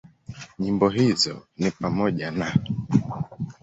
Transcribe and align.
Nyimbo 0.59 0.89
hizo 0.89 1.47
ni 1.57 1.71
pamoja 1.71 2.31
na; 2.31 2.53